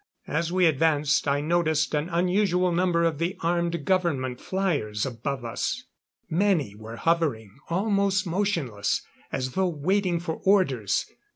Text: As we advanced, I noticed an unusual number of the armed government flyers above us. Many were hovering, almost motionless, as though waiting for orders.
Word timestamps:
As 0.25 0.51
we 0.51 0.65
advanced, 0.65 1.27
I 1.27 1.41
noticed 1.41 1.93
an 1.93 2.09
unusual 2.09 2.71
number 2.71 3.03
of 3.03 3.19
the 3.19 3.37
armed 3.41 3.85
government 3.85 4.41
flyers 4.41 5.05
above 5.05 5.45
us. 5.45 5.83
Many 6.27 6.73
were 6.73 6.95
hovering, 6.95 7.51
almost 7.69 8.25
motionless, 8.25 9.03
as 9.31 9.51
though 9.51 9.69
waiting 9.69 10.19
for 10.19 10.37
orders. 10.43 11.05